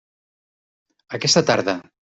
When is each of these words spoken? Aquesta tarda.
Aquesta 1.19 1.47
tarda. 1.53 1.81